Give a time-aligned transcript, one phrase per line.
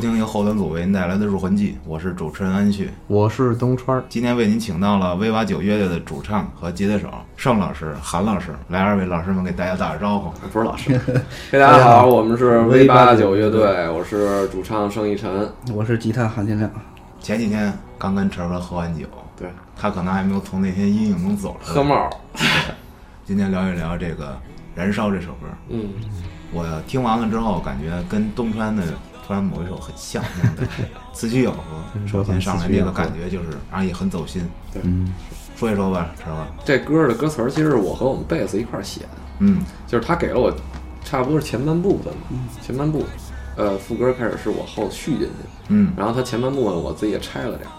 [0.00, 2.88] 好，欢迎收听由后端组为您带来的《入魂记》，我是主持人安旭。
[3.06, 10.32] 我是东川儿，今天为您请到了威瓦九乐队的主唱和吉他手盛老师、韩老师，来二位老师们给大家打个招呼。
[10.48, 10.98] 不是老师，
[11.50, 15.46] 嘿， 大家好， 我们是 V 八九乐队，我是主唱盛一晨。
[15.74, 16.70] 我是吉他韩天亮，
[17.20, 19.04] 前几天刚跟晨哥喝完酒，
[19.36, 21.74] 对，他可能还没有从那天阴影中走出来。
[21.74, 22.08] 喝帽，
[23.26, 24.28] 今天聊一聊这个
[24.74, 25.46] 《燃烧》这首歌。
[25.68, 25.90] 嗯，
[26.52, 28.82] 我听完了之后，感觉跟东川的
[29.30, 30.84] 突然某一首很像，那种感觉
[31.14, 31.60] 词曲咬合。
[32.04, 34.42] 首先上来那个感觉就是，然后也很走心。
[34.72, 34.82] 对，
[35.54, 36.44] 说一说吧，晨哥。
[36.64, 39.58] 这歌的歌词儿其实是我和我们贝斯一块儿写的，嗯。
[39.86, 40.52] 就是他给了我
[41.04, 42.20] 差不多是前半部分吧，
[42.60, 43.04] 前半部，
[43.54, 45.28] 呃，副歌开始是我后续进去，
[45.68, 45.92] 嗯。
[45.96, 47.72] 然后他前半部分我自己也拆了点儿。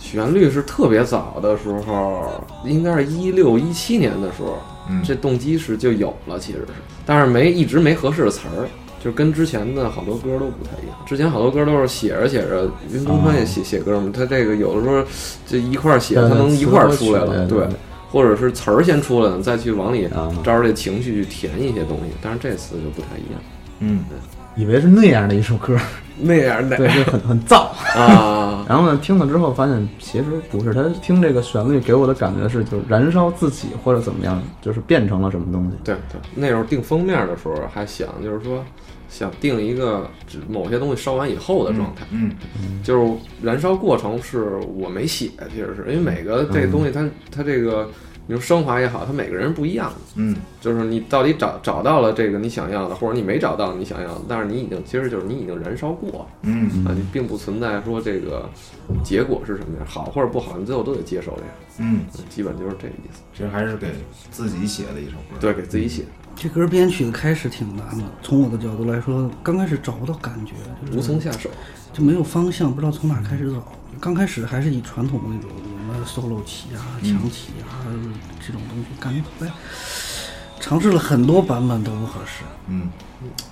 [0.00, 6.68] 旋律是特别早的时候，应该是一六一七年的时候，嗯，这动机是就有了，其实是，
[7.06, 8.66] 但是没一直没合适的词儿，
[9.02, 10.96] 就跟之前的好多歌都不太一样。
[11.06, 15.04] 之前好多歌都是写着写着，云东川也写写歌嘛，他这个有的时候
[15.46, 17.68] 就一块儿写，他能一块儿出来了，对对，
[18.10, 22.12] 或者是词儿先出来了，再去往里啊照着这情绪去填一些东西。
[22.20, 23.40] 但是这次就不太一样，
[23.80, 24.04] 嗯
[24.56, 25.76] 以为是那样的一首歌，
[26.18, 27.66] 那样的对，就很很燥。
[27.94, 35.76] 啊， 然后呢，听了之后发现其实不是，他听这个旋律给我的感觉是，就是燃烧自己或者怎么样，就是变成了什么东西。
[35.84, 38.64] 对对，那时候定封面的时候还想，就是说
[39.18, 42.04] 想定一个只某些东西烧完以后的状态。
[42.10, 42.32] 嗯
[42.84, 47.90] 就是燃烧过程是我没写，其实是因为每个这个东西它、它这个
[48.26, 58.48] 你说升华也好，它每个人不一样的，嗯就是你到底找找到了这个你想要的，或者你没找到你想要的，但是你已经其实就是你已经燃烧过了嗯啊，你并不存在说这个
[59.04, 61.48] 结果是什么样，好或者不好，你最后都得接受这个，
[61.78, 63.22] 嗯，基本就是这个意思。
[63.32, 63.88] 其实还是给
[64.30, 65.36] 自己写的一首歌。
[65.40, 66.02] 对，给自己写，
[66.34, 68.04] 这歌编曲开始挺难的。
[68.22, 70.54] 从我的角度来说，刚开始找不到感觉，
[70.84, 71.48] 就是无从下手。
[71.92, 73.62] 就没有方向，不知道从哪开始走。
[73.98, 75.50] 刚开始还是以传统的那种
[76.06, 77.84] solo 起啊、强起啊、
[78.40, 79.52] 这种东西，感觉后来
[80.60, 82.44] 尝试了很多版本都不合适。
[82.68, 82.88] 嗯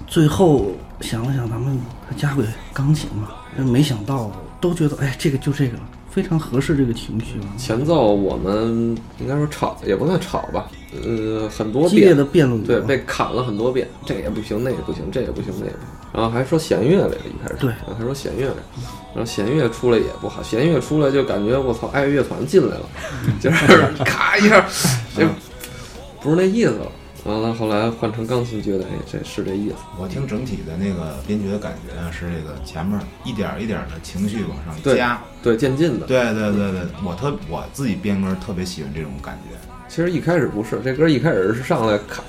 [0.07, 1.79] 最后想了想，咱们
[2.17, 3.31] 加个钢琴嘛，
[3.65, 7.49] 没想到都觉得哎，这个就这个了，非常合适这个情绪啊。
[7.57, 10.71] 前奏我们应该说吵也不算吵吧，
[11.03, 15.89] 呃，很多激烈遍的辩论对，被砍了很多遍，这也不行，那也不行，这也不行，那也不行。
[16.13, 18.57] 然后还说弦乐来了，一开始，对然后还说弦乐来，
[19.15, 22.89] 然后弦乐出来也不好，弦乐出来就感觉我操，爱乐乐团进来了，
[23.41, 23.67] 就是
[24.05, 24.65] 咔一下，
[25.17, 25.27] 就
[26.21, 26.93] 不是那意思了。
[27.25, 29.77] 完了，后来换成钢琴，觉得哎，这是这意思。
[29.99, 35.19] 我听整体的那个编曲的感觉啊，是这个前面一点儿一点儿的情绪往上对加。
[35.43, 36.07] 对，渐进的。
[36.07, 39.57] 对对对对，我特我自己编歌特别喜欢这种感觉。
[39.89, 42.23] 其实一开始不是，这歌一开始是上来咔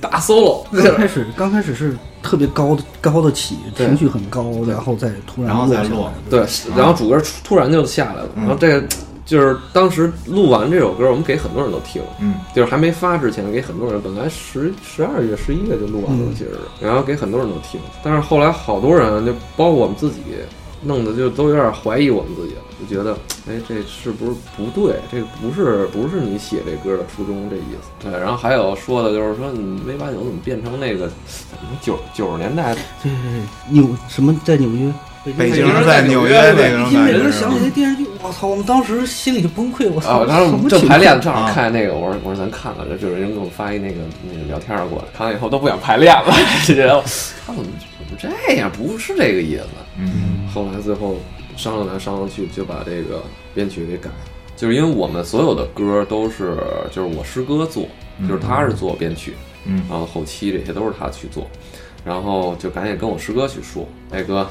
[0.00, 6.12] 大 solo，刚开始刚开始是特别高的高的起，情绪很高，然后再突然然后再落。
[6.28, 6.44] 对，
[6.76, 8.86] 然后主歌突突然就下来了，嗯然后这个
[9.24, 12.34] 就是当时录完这首歌，我们给很多人都听，嗯。
[12.54, 16.34] 就是还没发之前给很多人，本来十十二月、十一月就录完了，嗯。
[16.34, 20.20] 其实是，然后给很多人都听，但是后来好多人就包括我们自己，
[20.82, 23.16] 弄得就都有点怀疑我们自己了，就觉得，
[23.48, 24.96] 哎，这是不是不对？
[25.10, 27.90] 这个不是不是你写这歌的初衷这意思。
[28.08, 31.10] 对，然后还有说的就是说，你 V 八九怎么变成那个
[31.82, 33.12] 九九十年代对
[33.70, 34.92] 纽什么在纽约，
[35.36, 37.58] 北京京人在纽约那种一听感觉是每个人想起。
[37.62, 38.46] 那电视剧，我操！
[38.46, 40.20] 我们当时心里就崩溃，我操！
[40.20, 43.96] 啊，然后我们什么情况正排练，正好啊看那个，我说我说咱看看，这就是人给我们发一那个
[44.30, 46.32] 那个聊天儿过来，看完以后都不想排练了，
[46.66, 47.02] 就觉得
[47.46, 48.70] 他怎么怎么这样？
[48.72, 49.64] 不是这个意思。
[49.98, 51.16] 嗯后来最后
[51.56, 53.22] 商量来商量去，就把这个
[53.54, 54.08] 编曲给改。
[54.08, 54.16] 了，
[54.56, 56.56] 就是因为我们所有的歌都是
[56.90, 57.86] 就是我师哥做，
[58.28, 59.82] 就是他是做编曲，嗯。
[59.88, 61.46] 然后后期这些都是他去做，
[62.04, 64.46] 然后就赶紧跟我师哥去说，哎哥，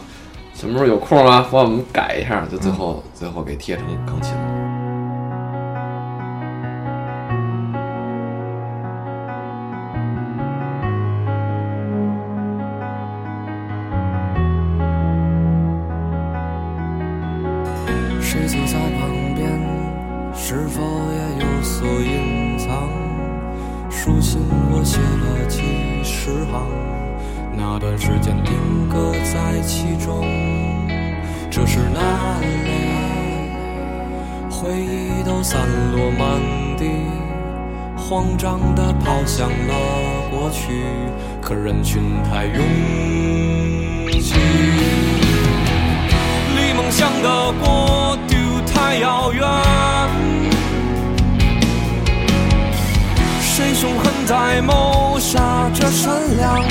[0.53, 4.33] 什么时候有空啊，帮我们改一下，就最后、最后给贴成钢琴
[21.79, 22.89] 所隐藏？
[23.89, 25.61] 书信我写了几
[26.03, 26.67] 十行，
[27.55, 28.53] 那段时间定
[28.89, 30.27] 格在其中，
[31.49, 32.01] 这是哪
[32.41, 32.49] 里？
[34.51, 35.61] 回忆都散
[35.93, 36.41] 落满
[36.75, 36.83] 地，
[37.95, 39.73] 慌张地跑向了
[40.29, 40.83] 过去，
[41.41, 42.61] 可人群太拥
[44.19, 44.33] 挤。
[46.57, 48.17] 离梦想的国
[54.29, 56.63] 在谋杀着善良？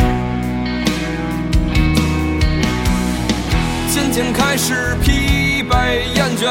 [3.93, 6.47] 渐渐开始疲惫厌倦，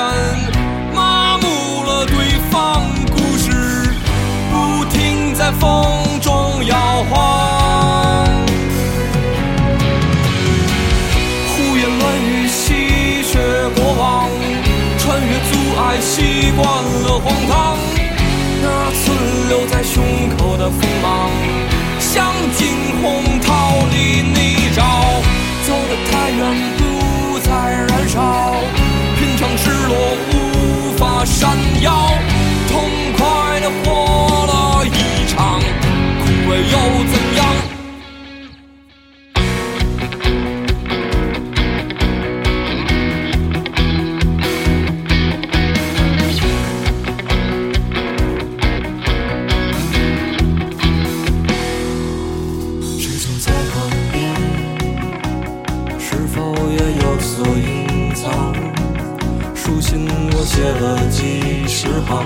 [0.94, 3.90] 麻木了对方故事，
[4.52, 6.76] 不停在风中摇
[7.10, 8.28] 晃。
[11.56, 13.40] 胡言乱语戏谑
[13.78, 14.30] 过往，
[15.00, 17.87] 穿越阻碍习惯了荒唐。
[19.48, 20.04] 留在胸
[20.38, 21.32] 口的锋芒，
[22.00, 22.68] 像惊
[23.02, 24.82] 鸿逃离泥沼，
[25.66, 26.40] 走得太远
[26.78, 27.52] 不再
[27.88, 28.56] 燃烧，
[29.18, 30.18] 品尝失落
[59.68, 62.26] 书信我写了几十行，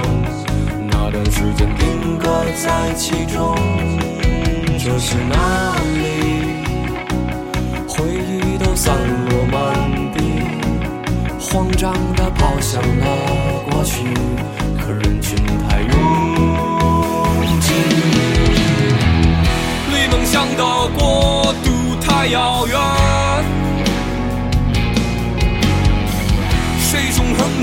[0.88, 3.58] 那段时间定格在其中。
[4.78, 6.62] 这是哪里？
[7.88, 8.96] 回忆都散
[9.26, 9.58] 落满
[10.14, 10.22] 地，
[11.40, 13.08] 慌张地跑向了
[13.72, 14.04] 过去，
[14.78, 15.36] 可人群
[15.68, 15.90] 太拥
[17.60, 17.74] 挤。
[19.92, 20.64] 离梦想的
[20.96, 21.72] 国度
[22.06, 22.80] 太遥远，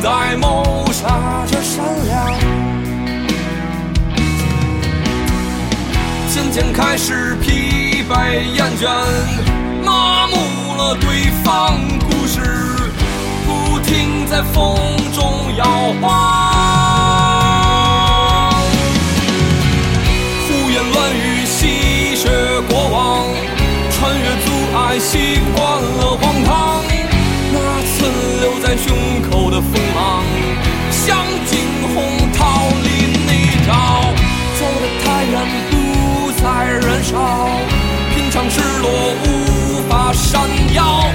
[0.00, 2.34] 在谋杀着善良？
[6.32, 8.88] 渐渐开始疲惫厌倦，
[9.84, 10.36] 麻木
[10.76, 12.40] 了对方故事，
[13.44, 14.76] 不停在风
[15.12, 15.64] 中摇
[16.00, 16.06] 晃。
[20.46, 22.26] 胡言乱语戏谑
[22.68, 23.26] 过往，
[23.90, 24.46] 穿越阻
[24.76, 26.82] 碍习惯了荒唐。
[27.50, 27.56] 那
[27.96, 27.98] 存
[28.40, 28.86] 留在胸
[29.30, 29.72] 口的风
[31.08, 31.58] 芒，想惊
[31.94, 32.88] 鸿逃离
[33.24, 33.72] 泥沼，
[34.58, 35.34] 走得太远
[35.70, 36.42] 不再
[36.86, 37.48] 燃烧，
[38.14, 38.86] 品尝失落
[39.24, 40.42] 无法闪
[40.74, 41.10] 耀，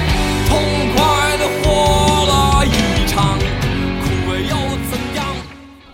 [0.48, 0.58] 痛
[0.96, 4.56] 快的活了一场，枯萎又
[4.90, 5.24] 怎样？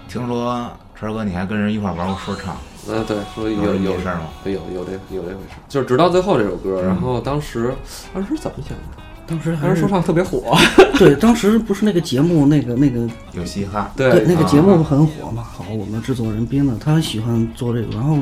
[0.09, 2.57] 听说川儿哥你还跟人一块儿玩过说唱，
[2.89, 4.23] 呃，对，说有有事儿吗？
[4.45, 7.75] 有有这有这回事，就是直到最后这首歌，然后当时
[8.15, 9.10] 当时怎么想的？
[9.31, 10.57] 当时还是说唱特别火，
[10.99, 15.45] 对，当时不是那个节目，那个那个有嘻哈，对那个节啊目很火嘛。
[15.45, 18.19] 好，我们制作人编的，他很喜欢做这个，然后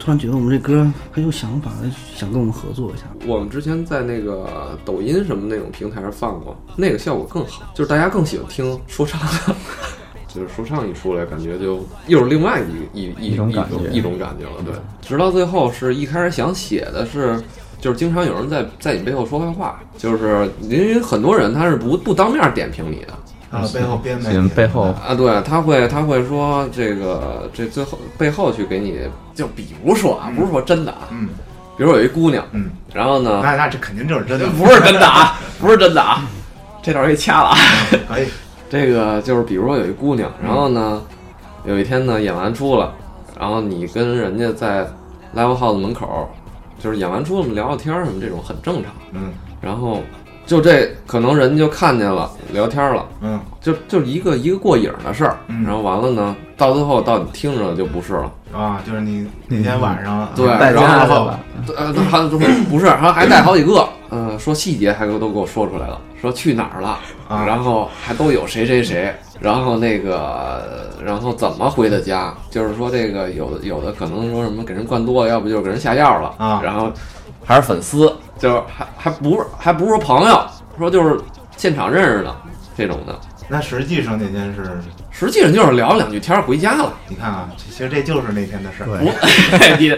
[0.00, 1.70] 突然觉得我们这歌很有想法，
[2.16, 3.04] 想跟我们合作一下。
[3.24, 9.54] 我们之前在那个抖音什么那种平台上放过，那个效果更好，就是大家更喜欢听说唱的。
[10.34, 14.62] 就是说唱一出来，感觉就又是另外一一一一种感觉一种感觉了。
[14.62, 17.42] 对，直到最后是一开始想写的是，
[17.80, 24.82] 就是经常有人在在你背后说坏话，就是因为很多人他是不不当面点评你的，啊，背后编喜欢背后。
[25.06, 28.98] 啊，对，他会他会说这个这最后背后去给你，
[29.34, 31.28] 就比如说啊，不是说真的啊，嗯。
[31.76, 36.24] 比如有一姑娘，嗯，然后呢，那那这肯定就是真的，不是真的啊， 不是真的啊，
[36.82, 37.56] 这段给掐了啊。
[38.08, 38.26] 可 以，
[38.68, 41.00] 这个就是比如说有一姑娘，然后呢，
[41.64, 42.92] 有一天呢演完出了，
[43.38, 44.84] 然后你跟人家在
[45.36, 46.28] live house 门口，
[46.78, 49.32] 就是演完出我们聊聊天儿什么这种很正常，嗯。
[49.60, 50.02] 然后
[50.46, 53.06] 就这可能人就看见了聊天了。
[53.20, 53.40] 嗯。
[53.60, 55.64] 就就是一个一个过瘾的事儿，嗯。
[55.64, 61.30] 然后完了呢，到最后到你听着就不是了，啊，就是你那天晚上对然后？
[61.76, 62.26] 呃，还
[62.70, 67.44] 不是，还还带好几个，嗯，说细节还给我都给我说出来了，说去哪儿了，啊。
[67.44, 76.60] 然后还都有谁谁谁，然后那个，然后怎么回的家，就是说这个有的有的可能说什么给人灌多了，要不就是给人下药了啊。
[76.62, 76.90] 然后
[77.44, 81.20] 还是粉丝，就是还还不是还不是说朋友，说就是
[81.56, 82.34] 现场认识的
[82.76, 83.18] 这种的，
[83.48, 84.80] 那实际上那天是，
[85.18, 86.92] 实际上就是聊两句天儿回家了。
[87.08, 88.86] 你看啊，其实这就是那天的事儿。
[88.86, 89.88] 对， 你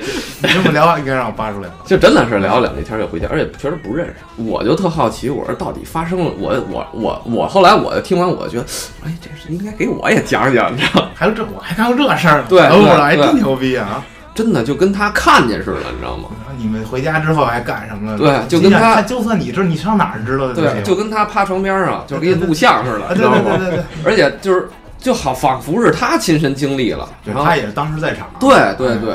[0.40, 1.74] 你这么聊，应该让我扒出来了。
[1.84, 4.14] 就真的是聊两句天儿就回家，而且确实不认识。
[4.36, 8.64] 我就特好奇，我说到底发生了，我我我我后来我听完，我觉得，
[9.04, 11.08] 哎，这是应该给我也讲讲，你知道吗？
[11.14, 12.46] 还有这，我还干过这事儿呢。
[12.48, 14.02] 对等会儿对对还真牛逼啊！
[14.32, 16.28] 真的就跟他看见似的，你知道吗？
[16.56, 18.18] 你们回家之后还干什么了？
[18.18, 20.54] 对就跟他他，就算你知道，你上哪儿知道的？
[20.54, 23.40] 对，就跟他趴床边上，就给你录像似的， 知道吗？
[23.44, 24.68] 对对对对，而且就是
[25.00, 28.28] 就好仿佛是他亲身经历了，然后就他也是当时在场。
[28.38, 29.14] 对对嗯对，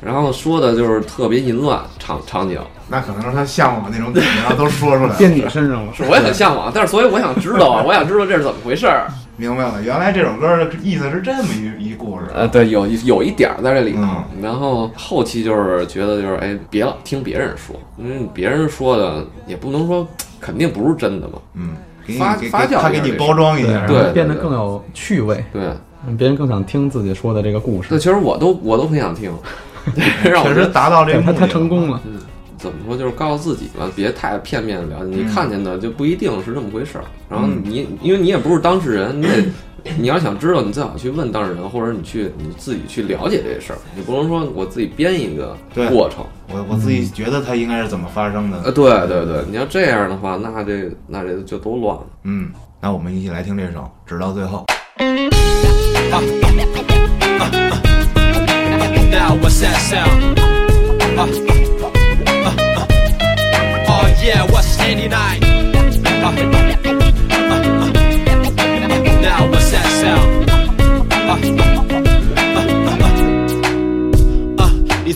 [0.00, 5.14] 然后说的就是特别淫乱场场景，那可能是他向往那种感觉，然后都说出来了。
[5.16, 5.92] 变你身上了。
[5.94, 9.06] 是我也很向往，但是所以我想知道啊， 我想知道这是怎么回事儿。
[9.38, 12.26] 明白了，原来这首歌的意思是这么一一故事。
[12.34, 20.06] 呃，对，有一有一点儿在这里头，嗯然后后期就是觉得就是哎，别了，听别人说，因为别人说的也不能说
[20.38, 21.38] 肯定不是真的嘛。
[21.54, 21.74] 嗯，
[22.06, 25.62] 给你发给发酵给他给你包装一下，对变得更有趣味，对，
[26.06, 28.02] 让别人更想听自己说的这个故事那事。
[28.02, 29.32] 其实我都我都很想听，
[30.24, 32.18] 让我觉得确实达到这个他他成功了，嗯，
[32.58, 35.16] 怎么说，就是告诉自己吧，别太片面的了解。
[35.16, 37.04] 你看见的就不一定是这么回事儿。
[37.28, 39.44] 然后嗯你，因为你也不是当事人，你得，
[39.98, 43.78] 你要想知道，你最好去问当事人，或者你去你自己去了解这事儿。
[43.94, 45.56] 你不能说我自己编一个
[45.88, 46.24] 过程。
[46.48, 48.58] 我我自己觉得它应该是怎么发生的。
[48.64, 52.06] 呃，对对对，你要这样的话，那这那这就都乱了。
[52.24, 54.64] 嗯，那我们一起来听这首《直到最后》。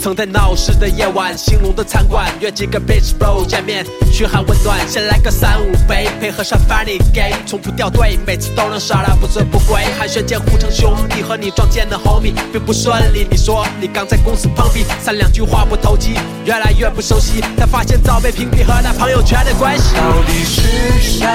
[0.07, 13.27] 曾在闹市的夜晚，兴隆的餐馆，约几个 bitch bro 见面，嘘寒问暖，先来个三五杯，配合上 funny gay，从不掉队，每次都能杀到不醉不归，寒暄间互称兄弟，和你撞见的 homie 并不顺利。
[13.29, 19.97] 你说你刚在公司碰壁，三两句话不投机，越来越不熟悉，才发现早被屏蔽和那朋友圈的关系。
[19.97, 20.63] 到底是
[21.03, 21.27] 谁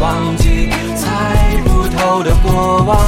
[0.00, 3.04] 忘记猜不透的过往？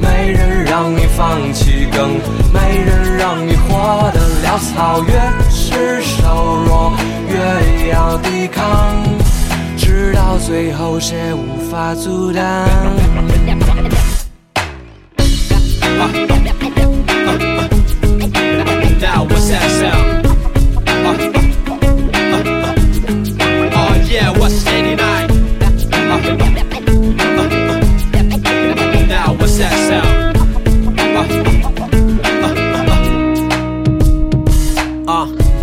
[0.00, 2.20] 没人让你放弃，更
[2.52, 5.02] 没人让你活得潦草。
[5.04, 5.14] 越
[5.48, 6.92] 是瘦弱，
[7.30, 8.62] 越要抵抗，
[9.78, 12.44] 直到最后谁无法阻挡。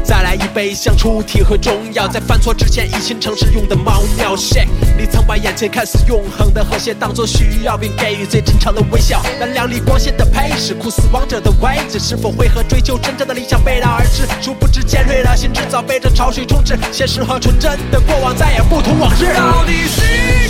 [0.04, 4.68] 再来一杯香出体和中药，在犯错之前一心诚实用的猫尿 shake。
[4.98, 9.22] 你曾把眼前看似永恒的和谐当作需要，并给予最真诚的微笑。
[9.40, 14.28] 那亮丽光鲜的配饰，酷似王者的位置，是否会和追求真正的理想背道而驰？
[14.42, 19.34] 殊不知尖锐的心智早被这潮水充斥，现实和纯真的过往再也不同往日。
[19.34, 20.02] 到底是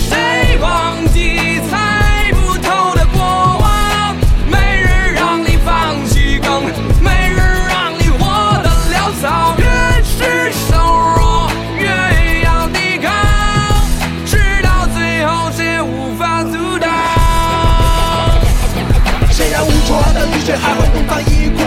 [0.10, 1.53] 谁忘记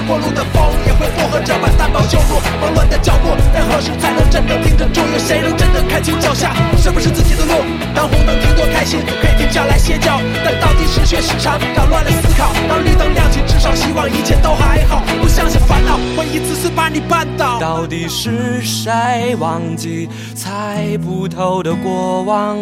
[0.07, 2.39] 过路的风也会附和着把担保修路。
[2.63, 5.01] 忙乱的脚步，但何时才能真正停止住？
[5.13, 7.53] 有谁能真正看清脚下是不是自己的路？
[7.95, 12.53] 当红灯停多开心，可以停下来歇脚，但到底是血是肠，扰乱了思考。
[12.69, 15.03] 当绿灯亮起，至少希望一切都还好。
[15.21, 17.59] 不相信烦恼会一次次把你绊倒。
[17.59, 22.59] 到底是谁忘记猜不透的过往？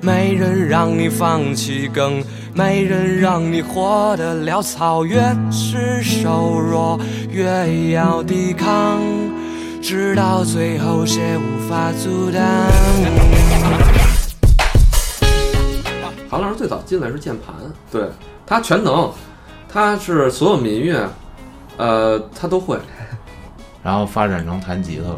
[0.00, 2.22] 没人让你放弃，更
[2.56, 5.04] 没人让你活得潦草。
[5.04, 5.20] 越
[5.50, 9.00] 是瘦弱，越要抵抗，
[9.82, 12.42] 直到最后谁无法阻挡。
[16.30, 17.54] 韩老师最早进来是键盘，
[17.90, 18.08] 对
[18.46, 19.12] 他全能，
[19.68, 21.08] 他是所有民乐，
[21.76, 22.78] 呃，他都会。
[23.82, 25.08] 然后发展成弹吉他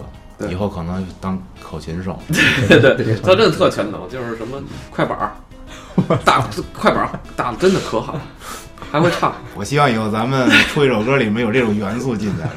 [0.46, 2.18] 了，以后可能当口琴手。
[2.66, 4.58] 对对，他真的特全能，就是什么
[4.90, 5.32] 快板儿，
[6.24, 8.18] 打快板儿打的真的可好，
[8.90, 9.34] 还会唱。
[9.56, 12.48] 我希望以后咱们出一首歌里面有这种元素进来，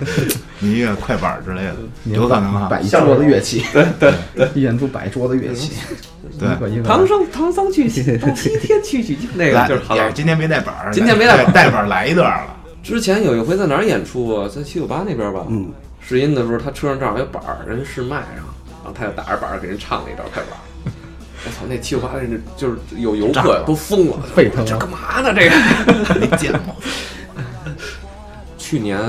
[0.60, 2.67] 民乐、快板儿之类的，有可能哈。
[2.69, 5.74] 摆一桌子乐器，对对对，演出摆桌子乐器，
[6.38, 10.13] 对唐僧唐僧去 西，天取取经，那个，就是韩老师。
[10.13, 12.55] 今天没带板儿，今天没带板带板儿来一段了。
[12.84, 14.50] 之前有一回在哪儿演出啊？
[14.53, 15.46] 在七九八那边吧。
[15.50, 18.46] 嗯，试音的时候，他车上正好有板儿，人试麦上，
[18.84, 20.62] 然后他就打着板儿给人唱了一段快板儿。
[21.46, 25.34] 我操，那七九八的人就是有游客都疯了，沸腾这干嘛呢？
[25.34, 26.19] 这个。
[26.19, 26.75] 没见过，
[28.58, 29.00] 去年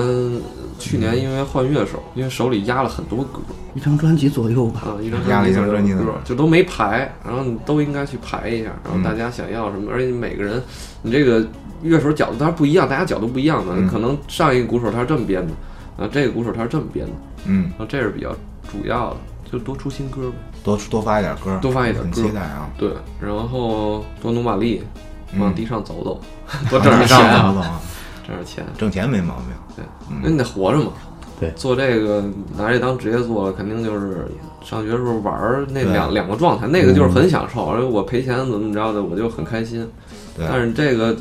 [0.79, 3.41] 去年因为换乐手，因为手里压了很多歌
[3.75, 4.83] 一张专辑左右吧。
[4.87, 10.63] 啊，一张压了一张专辑的歌就都没排，然后你都应该去排一下，然后嗯大家想要什么，而且每个人
[11.03, 11.47] 你这个
[11.83, 17.13] 乐手角度当然不一样，大家角度不一样的，嗯可能上一个鼓手他是这么编的，啊，这个鼓手他是这么编的，
[17.47, 18.31] 嗯，啊，这是比较
[18.71, 19.17] 主要的，
[19.53, 22.71] 就多出新歌吧，多多发一点歌，多发一点很歌期待啊。
[22.79, 22.91] 对，
[23.21, 24.83] 然后多努把力，
[25.33, 26.21] 嗯往地上走走，
[26.71, 27.19] 多挣点钱，
[28.27, 28.65] 挣点钱。
[28.77, 29.47] 挣钱没毛病。
[29.77, 30.93] 对，嗯那你得活着嘛。
[31.39, 32.23] 对做这个
[32.55, 34.29] 拿这当职业做了，肯定就是
[34.63, 39.89] 上学时候玩儿那两两个状态，那个就是很享受，而且我赔钱怎么着的，我就很开心。
[40.37, 41.17] 对，但是这个，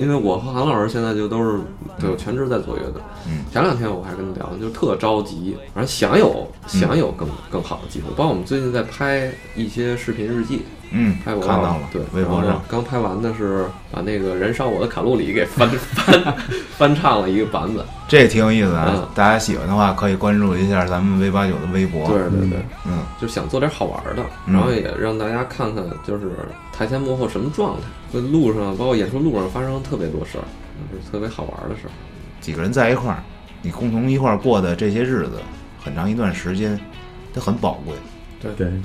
[0.00, 1.60] 因为我和韩老师现在就都是
[1.98, 3.02] 对全职在做乐队。
[3.26, 8.08] 嗯前两天我还跟他聊，就特着急，反正想有想有更更好的机会。
[8.10, 16.36] 包括我们最近在拍一些视频日记，嗯，拍过看到了，对，微博上，刚拍完的是把那个《燃烧我的卡路里》给翻 翻
[16.76, 17.84] 翻唱了一个版本。
[18.08, 19.08] 这也挺有意思的啊嗯。
[19.14, 22.08] 大家喜欢的话，可以关注一下咱们 V 八九的微博。
[22.08, 26.30] 对对对，嗯，就想做点好玩的，嗯然后也让大家看看，就是
[26.72, 27.82] 台前幕后什么状态。
[28.12, 30.44] 在路上，包括演出路上发生了特别多事儿，
[30.90, 31.90] 就是特别好玩的事儿。
[32.40, 33.22] 几个人在一块儿，
[33.62, 35.34] 你共同一块儿过的这些日子，
[35.80, 36.76] 很长一段时间，
[37.32, 37.94] 它很宝贵。
[38.42, 38.80] 对对对，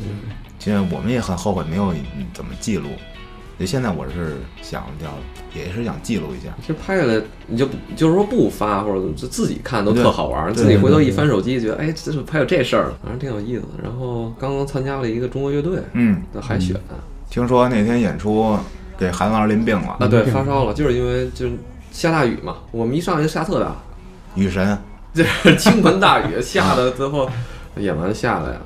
[0.65, 2.89] 其实我们也很后悔没有嗯怎么记录。
[3.59, 5.13] 就现在我是想要，
[5.53, 6.51] 也是想记录一下。
[6.59, 10.51] 其实拍下来，你就不就是说不发，或者就自己看都特好玩儿。
[10.51, 13.83] 自己回头一翻手机，觉得哎，这是还有这事儿，反正挺有意思的。
[13.83, 16.75] 然后刚刚参加了一个中国乐队嗯，的海选
[17.29, 18.57] 听说那天演出
[18.97, 21.53] 给韩老师淋病了，啊，对，发烧了，就是因为就是
[21.91, 23.75] 下大雨嘛，我们一上来就下特大，
[24.33, 24.75] 雨神，
[25.13, 27.29] 就是倾盆大雨，下的最后
[27.77, 28.57] 演完下来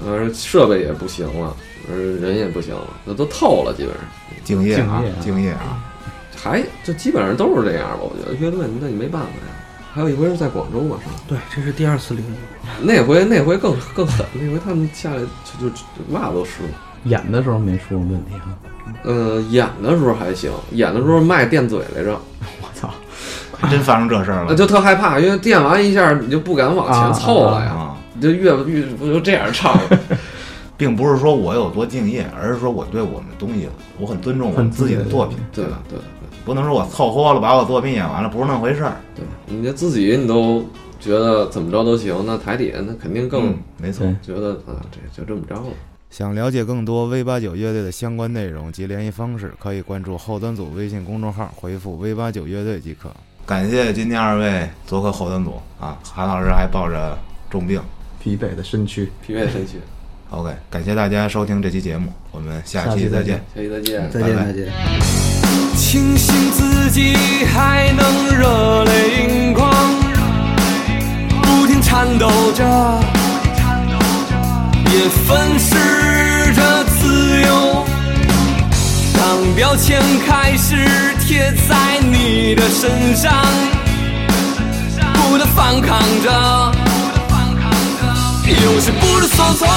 [0.00, 1.56] 呀，呃，设备也不行了，
[1.90, 4.04] 呃，人也不行了，那都透了，基本上。
[4.42, 5.84] 敬业啊敬业啊，敬业啊！
[6.34, 9.54] 还就基本上都是这样吧，我觉得乐队那你没办法呀。
[9.92, 11.14] 还有一回是在广州吧，是吧？
[11.28, 12.36] 对，这是第二次领舞。
[12.82, 16.68] 那回那回更更狠，那回他们下来就就就袜子都湿了。
[17.04, 18.56] 演的时候没出问题啊。
[19.04, 22.18] 呃，演的时候还行，演的时候卖电嘴来着，
[22.62, 22.92] 我操，
[23.56, 27.79] 还真发生这事儿了那就特害怕，因为电完一下你就不敢往前凑了呀，啊！
[28.14, 29.78] 你就越越不就这样唱。
[30.76, 35.82] 并不是说我有多敬业，而是说我对我们东西，我很尊重我们自己的作品，对吧？
[35.86, 36.02] 对对
[36.42, 38.96] 不能说我凑合了把我作品演完了，不是那回事儿。
[39.14, 40.64] 对，你这自己你都
[40.98, 44.06] 觉得怎么着都行，那台底下那肯定更嗯，没错。
[44.22, 45.66] 觉得啊，这就这么着了。
[46.08, 53.10] 想了解更多 V 八九乐队的相关内容及联系方式，可以关注后端组微信公众号，回复 V 八九乐队即可。
[53.44, 57.18] 感谢今天二位做客后端组啊，韩老师还抱着
[57.50, 57.82] 重病。
[58.22, 59.10] 疲惫的身躯。
[59.26, 59.80] 疲惫的身躯，
[60.30, 63.42] OK，感谢大家收听这期节目，我们下期再见。
[63.54, 64.10] 下期再见。
[64.10, 64.68] 再见，拜拜再见。
[65.76, 67.14] 庆幸自己
[67.46, 69.74] 还能热泪盈眶，
[71.42, 72.64] 不停颤抖着，
[74.92, 75.74] 也粉饰
[76.54, 77.84] 着自由。
[79.14, 80.76] 当标签开始
[81.20, 83.32] 贴在你的身上，
[85.28, 86.72] 不断反抗着，
[88.50, 89.68] 有些不知所措。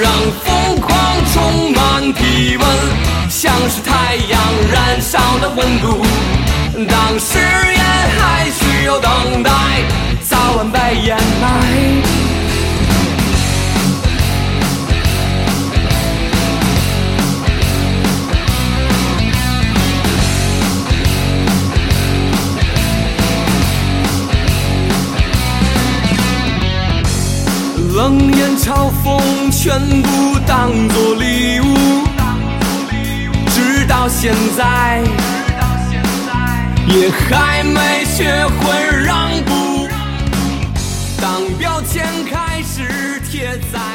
[0.00, 0.12] 让
[0.44, 0.96] 疯狂
[1.32, 2.66] 充满体温，
[3.28, 4.40] 像是太阳
[4.72, 6.04] 燃烧的温度。
[6.88, 7.84] 当誓言
[8.18, 9.50] 还需要等待，
[10.22, 12.27] 早晚被掩埋。
[28.58, 29.20] 嘲讽
[29.52, 31.76] 全部当作礼物，
[33.50, 35.00] 直到现在，
[35.46, 39.88] 直到现在，也还没学会让步，
[41.20, 43.87] 当标签开始贴在。